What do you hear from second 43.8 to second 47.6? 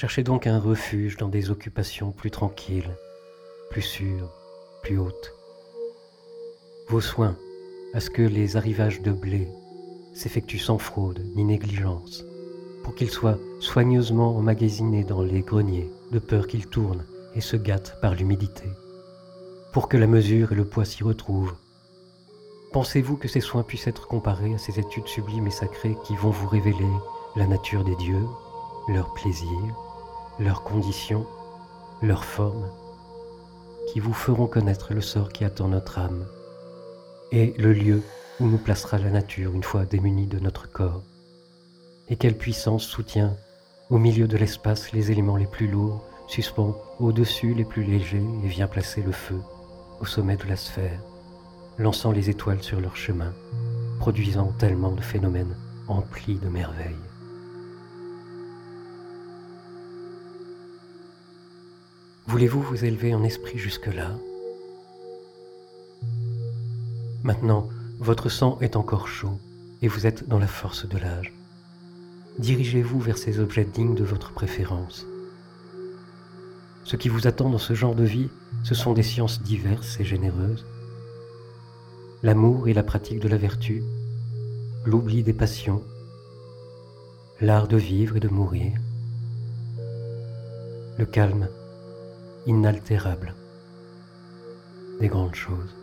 au milieu de l'espace les éléments les plus lourds, suspend au-dessus